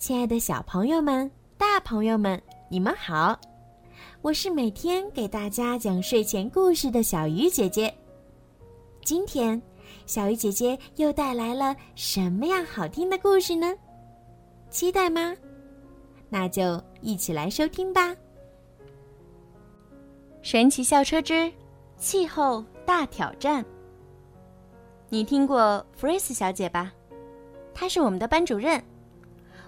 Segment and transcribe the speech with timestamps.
[0.00, 3.38] 亲爱的小朋友们、大朋友们，你们好！
[4.22, 7.94] 我是每天给大家讲睡前故事的小鱼姐姐。
[9.04, 9.60] 今天，
[10.06, 13.74] 小鱼姐姐又带来了什么样好听的故事呢？
[14.70, 15.36] 期待吗？
[16.30, 18.16] 那就一起来收听吧。
[20.40, 21.52] 神奇校车之
[21.98, 23.62] 气候大挑战。
[25.10, 26.90] 你听过弗瑞斯小姐吧？
[27.74, 28.82] 她是我们的班主任，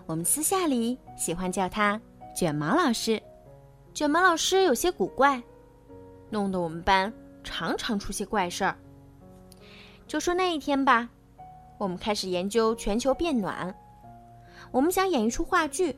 [0.07, 2.01] 我们私下里喜欢叫他
[2.35, 3.21] 卷毛老师。
[3.95, 5.43] 卷毛老师有些古怪，
[6.31, 7.13] 弄得我们班
[7.45, 8.77] 常常出些怪事儿。
[10.07, 11.09] 就说那一天吧，
[11.79, 13.75] 我们开始研究全球变暖，
[14.71, 15.97] 我们想演一出话剧，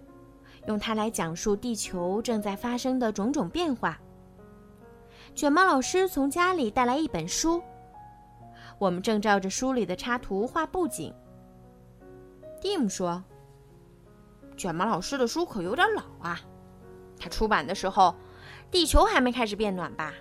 [0.67, 3.99] 用它来讲述地球正在发生的种种变化。
[5.35, 7.61] 卷毛老师从家里带来一本书，
[8.79, 11.13] 我们正照着书里的插图画布景。
[12.61, 13.23] 蒂姆说
[14.57, 16.41] ：“卷毛老师的书可有点老啊，
[17.19, 18.15] 他出版的时候，
[18.71, 20.13] 地球还没开始变暖吧？”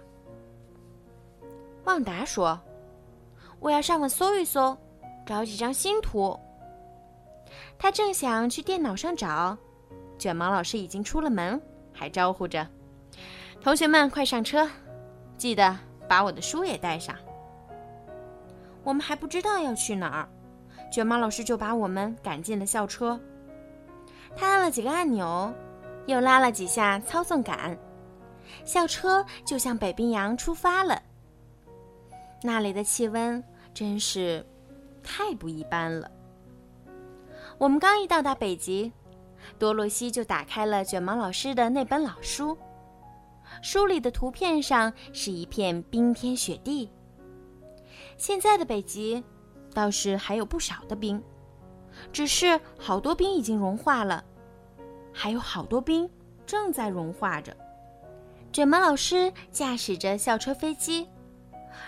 [1.85, 2.59] 旺达说
[3.59, 4.77] ：“我要上网搜一搜，
[5.25, 6.39] 找几张新图。”
[7.77, 9.57] 他正想去电脑上找，
[10.17, 11.61] 卷毛老师已经出了门，
[11.93, 12.65] 还招呼着
[13.61, 14.69] ：“同学们，快上车！”
[15.37, 15.77] 记得
[16.07, 17.15] 把我的书也带上。
[18.83, 20.29] 我们还不知道要去哪儿，
[20.91, 23.19] 卷毛老师就把我们赶进了校车。
[24.35, 25.53] 他按了几个按钮，
[26.05, 27.77] 又拉了几下操纵杆，
[28.65, 31.01] 校车就向北冰洋出发了。
[32.41, 34.45] 那里的气温真是
[35.01, 36.11] 太不一般了。
[37.57, 38.91] 我们刚一到达北极，
[39.57, 42.57] 多洛西就打开了卷毛老师的那本老书。
[43.61, 46.91] 书里的图片上是一片冰天雪地。
[48.17, 49.23] 现在的北极
[49.73, 51.21] 倒是还有不少的冰，
[52.11, 54.23] 只是好多冰已经融化了，
[55.11, 56.09] 还有好多冰
[56.45, 57.55] 正在融化着。
[58.51, 61.07] 卷毛老师驾驶着校车飞机，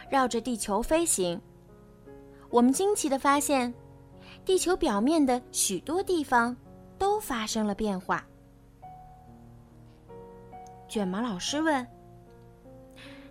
[0.10, 1.40] 绕着地球飞行。
[2.50, 3.74] 我们惊奇地发现，
[4.46, 6.56] 地球表面的许多地方
[6.98, 8.26] 都发生了变化。
[10.88, 11.86] 卷毛老师问：“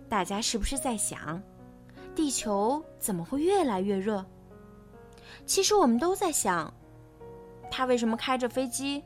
[0.07, 1.41] 大家是不是在想，
[2.13, 4.23] 地球怎么会越来越热？”
[5.45, 6.73] 其实我们都在想，
[7.69, 9.03] 他为什么开着飞机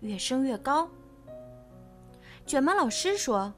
[0.00, 0.88] 越升越高？
[2.46, 3.52] 卷毛老师说：“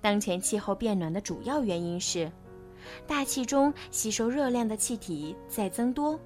[0.00, 2.30] 当前气候变暖的主要原因是，
[3.06, 6.18] 大气中吸收热量的气体在增多，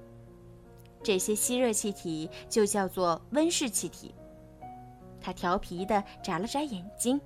[1.01, 4.13] 这些吸热气体就叫做温室气体。”
[5.19, 7.19] 他调皮地眨了眨眼睛，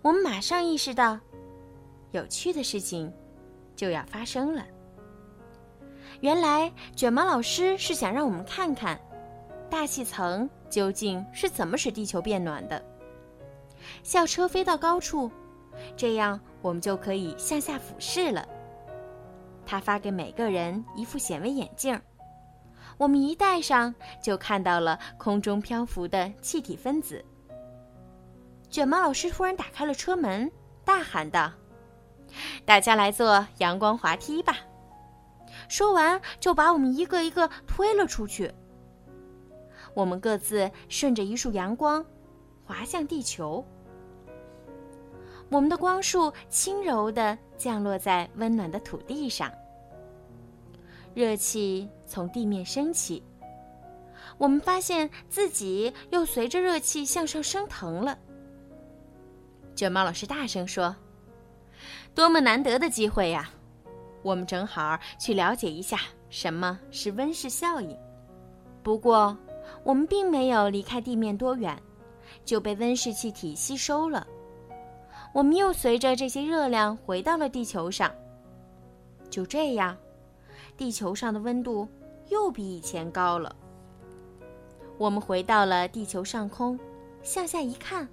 [0.00, 1.20] 我们马上意识到，
[2.12, 3.12] 有趣的事情
[3.76, 4.66] 就要发生了。
[6.20, 8.98] 原来，卷毛老师是想让我们看看，
[9.68, 12.82] 大气层究竟是怎么使地球变暖的。
[14.02, 15.30] 校车飞到高处，
[15.96, 18.46] 这样我们就可以向下俯视了。
[19.66, 22.00] 他发给每个人一副显微眼镜。
[22.96, 27.24] 我们一戴上，就看到了空中漂浮的气体分子。
[28.70, 30.50] 卷毛老师突然打开了车门，
[30.84, 31.50] 大喊道
[32.64, 34.56] ：“大家来坐阳光滑梯吧！”
[35.68, 38.52] 说完，就把我们一个一个推了出去。
[39.94, 42.04] 我们各自顺着一束阳光
[42.64, 43.64] 滑向地球。
[45.50, 49.52] 我们的光束轻柔地降落在温暖的土地上。
[51.14, 53.22] 热气从地面升起，
[54.36, 58.18] 我们发现自己又随着热气向上升腾了。
[59.76, 60.96] 卷毛老师大声说
[62.16, 63.48] ：“多么难得的机会呀！
[64.24, 65.98] 我们正好去了解一下
[66.30, 67.96] 什么是温室效应。”
[68.82, 69.36] 不过，
[69.84, 71.80] 我们并没有离开地面多远，
[72.44, 74.26] 就被温室气体吸收了。
[75.32, 78.12] 我们又随着这些热量回到了地球上。
[79.30, 79.96] 就这样。
[80.76, 81.88] 地球上的温度
[82.30, 83.54] 又比以前高了。
[84.98, 86.78] 我们回到了地球上空，
[87.22, 88.08] 向下一看，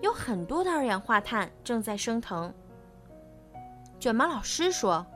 [0.00, 2.52] 有很多的二氧化碳正在升腾。
[3.98, 5.06] 卷毛老师说，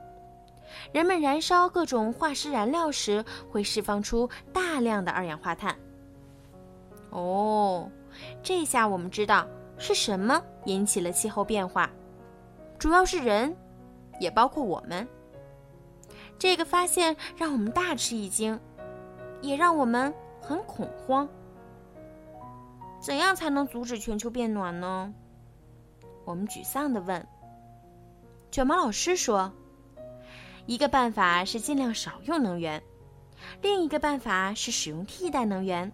[0.93, 5.76] 人们燃烧各种化石燃料时会释放出大量的二氧化碳。
[7.11, 7.90] 哦，
[8.43, 9.46] 这下我们知道
[9.78, 11.90] 是什么引起了气候变化，
[12.78, 13.56] 主要是人，
[14.20, 15.06] 也包括我们。
[16.38, 18.58] 这个发现让我们大吃一惊，
[19.43, 21.28] 也让我们很恐慌。
[23.00, 25.12] 怎样才能阻止全球变暖呢？
[26.25, 27.26] 我们沮丧地问。
[28.50, 29.52] 卷毛老师说
[30.70, 32.81] ：“一个办法是尽量少用能源，
[33.61, 35.90] 另一个办法是使用替代能源，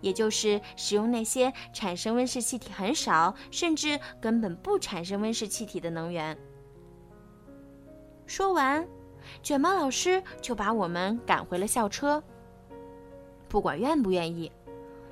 [0.00, 6.36] 也就是使用那些产生温室气体很少，甚至根本不产生温室气体的能源。
[8.26, 8.84] 说完，
[9.44, 12.20] 卷毛老师就把我们赶回了校车。
[13.48, 14.50] 不管愿不愿意，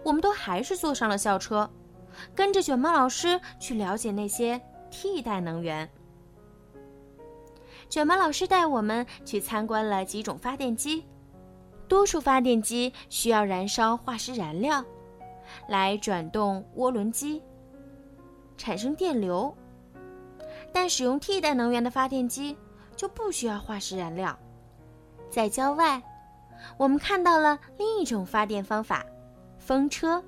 [0.03, 1.71] 我们都还是坐上了校车，
[2.35, 5.89] 跟着卷毛老师去了解那些替代能源。
[7.89, 11.05] 卷毛老师带我们去参观了几种发电机。
[11.87, 14.85] 多数发电机需要燃烧化石燃料，
[15.69, 17.43] 来转动涡轮机，
[18.57, 19.55] 产生电流。
[20.73, 22.57] 但使用替代能源的发电机
[22.97, 24.37] 就不需要化石燃料。
[25.31, 26.03] 在郊外，
[26.79, 29.05] 我们看到了另一种发电方法——
[29.59, 30.25] 风车，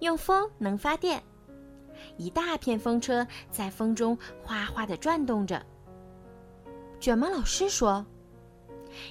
[0.00, 1.22] 用风能发电。
[2.16, 5.62] 一大片风车在风中哗哗地转动着。
[7.00, 8.06] 卷毛老师说：“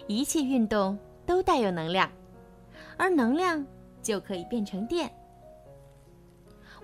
[0.07, 0.97] 一切运动。”
[1.30, 2.09] 都带有能量，
[2.97, 3.63] 而能量
[4.01, 5.07] 就可以变成电。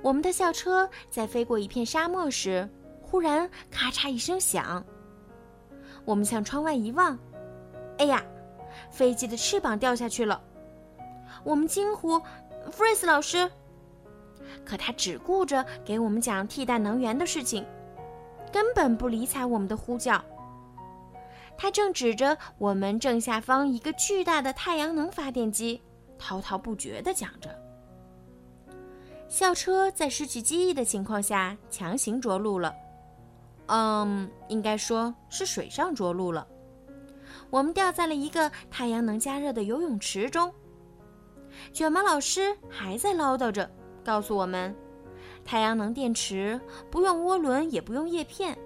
[0.04, 2.69] 我们的校车在飞过一片沙漠时，
[3.02, 4.86] 忽然咔嚓一声响。
[6.06, 7.18] 我们向窗外一望，
[7.98, 8.24] 哎呀，
[8.92, 10.40] 飞机的翅膀掉下去了！
[11.44, 12.19] 我们惊呼
[12.72, 13.50] ：“弗瑞斯老师！”
[14.63, 17.66] 可他只顾着给我们讲替代能源的事情，
[18.51, 20.24] 根本不理睬我们的呼叫。
[21.57, 25.81] 他正指着我们正下方一个巨大的太阳能发电机，
[26.18, 27.50] 滔滔不绝地讲着。
[29.28, 32.74] 校车在失去机翼的情况下强行着陆了，
[33.68, 36.48] 嗯，应该说是水上着陆了。
[37.50, 40.54] 我们掉在了一个太阳能加热的游泳池中。
[41.74, 43.69] 卷毛老师还在唠叨着，
[44.04, 44.75] 告诉我们，
[45.44, 46.60] 太阳能电池
[46.92, 48.58] 不用涡轮，也不用叶片。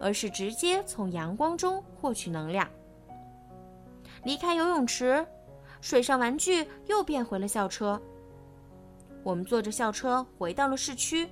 [0.00, 2.68] 而是直接从阳光中获取能量。
[4.22, 5.26] 离开游泳池，
[5.80, 8.00] 水上玩具又变回了校车。
[9.22, 11.28] 我们坐着校车回到了市区。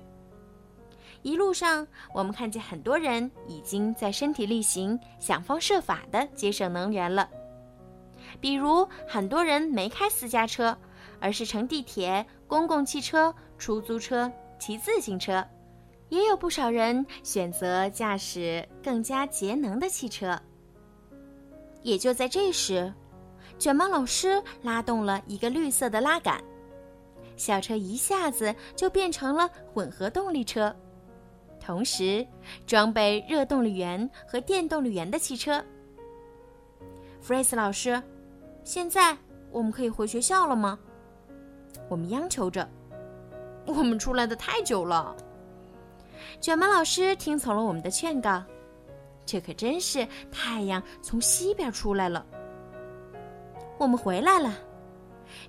[1.21, 7.29] 一路上，我们看见很多人已经在身体力行、想方设法的节省能源了。
[8.41, 10.77] 比如，很多人没开私家车，
[11.19, 14.29] 而是乘地铁、公共汽车、出租车、
[14.59, 15.45] 骑自行车。
[16.09, 20.39] 也有不少人选择驾驶更加节能的汽车。
[21.81, 22.93] 也就在这时，
[23.57, 26.43] 卷毛老师拉动了一个绿色的拉杆，
[27.35, 30.73] 小车一下子就变成了混合动力车，
[31.59, 32.25] 同时
[32.65, 35.63] 装备热动力源和电动力源的汽车。
[37.19, 38.01] 弗瑞斯老师，
[38.63, 39.17] 现在
[39.51, 40.77] 我们可以回学校了吗？
[41.89, 42.69] 我们央求着。
[43.65, 45.15] 我们出来的太久了。
[46.39, 48.43] 卷毛老师听从了我们的劝告，
[49.25, 52.25] 这可真是太阳从西边出来了。
[53.77, 54.53] 我们回来了，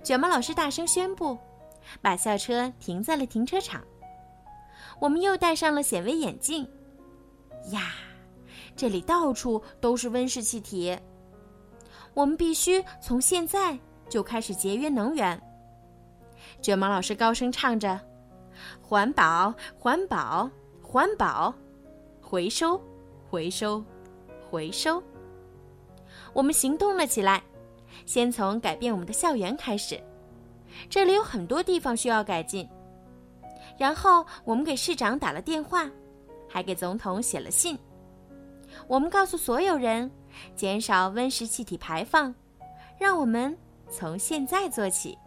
[0.02, 1.36] 卷毛老师大声宣布，
[2.00, 3.82] 把校车停在了停车场。
[5.00, 6.68] 我们又戴上了显微眼镜，
[7.70, 7.92] 呀，
[8.76, 10.96] 这里到处都是温室气体。
[12.14, 13.76] 我们必须从现在
[14.08, 15.40] 就开始节约能源。
[16.62, 18.00] 卷毛老师高声唱着
[18.80, 20.48] ：“环保，环保。”
[20.94, 21.52] 环保，
[22.20, 22.80] 回收，
[23.28, 23.82] 回收，
[24.48, 25.02] 回收。
[26.32, 27.42] 我们行动了起来，
[28.06, 30.00] 先从改变我们的校园开始。
[30.88, 32.68] 这里有很多地方需要改进。
[33.76, 35.90] 然后我们给市长打了电话，
[36.48, 37.76] 还给总统写了信。
[38.86, 40.08] 我们告诉所有人，
[40.54, 42.32] 减少温室气体排放，
[42.96, 43.58] 让我们
[43.90, 45.18] 从现在做起。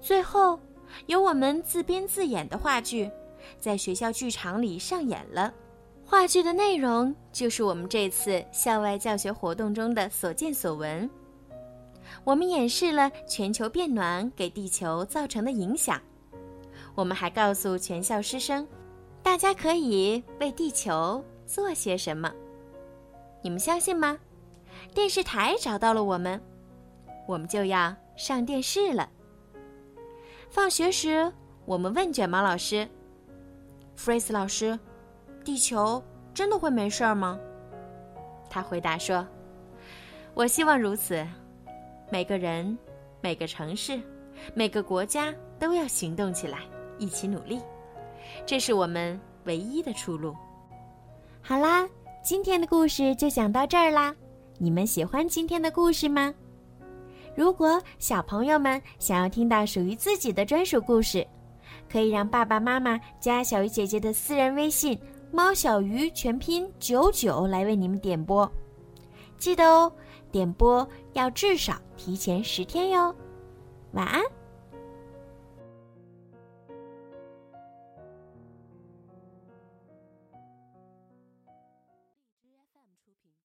[0.00, 0.58] 最后，
[1.06, 3.08] 有我们自编自演的话剧。
[3.58, 5.52] 在学校剧场里上演了，
[6.04, 11.08] 话剧的内容就是我们这次校外教学活动中的所见所闻。
[12.24, 16.00] 我们演示了全球变暖给地球造成的影响，
[16.94, 18.66] 我们还告诉全校师生，
[19.22, 22.30] 大家可以为地球做些什么。
[23.40, 24.18] 你们相信吗？
[24.94, 26.40] 电视台找到了我们，
[27.26, 29.08] 我们就要上电视了。
[30.50, 31.32] 放学时，
[31.64, 32.86] 我们问卷毛老师。
[33.94, 34.78] 弗瑞斯老师，
[35.44, 36.02] 地球
[36.34, 37.38] 真的会没事儿吗？
[38.50, 39.26] 他回答说
[40.34, 41.24] ：“我希望如此。
[42.10, 42.76] 每个人、
[43.20, 44.00] 每个城市、
[44.54, 46.58] 每个国家都要行动起来，
[46.98, 47.60] 一起努力，
[48.44, 50.34] 这是我们唯一的出路。”
[51.40, 51.88] 好啦，
[52.22, 54.14] 今天的故事就讲到这儿啦。
[54.58, 56.34] 你们喜欢今天的故事吗？
[57.34, 61.26] 如果小朋友们想要听到属于自己的专属故事，
[61.92, 64.98] 可以让爸爸妈妈加小鱼姐姐的私人微信
[65.30, 68.50] “猫小鱼”全拼九九来为你们点播，
[69.36, 69.92] 记得哦，
[70.30, 73.14] 点播要至少提前十天哟。
[73.92, 74.22] 晚安。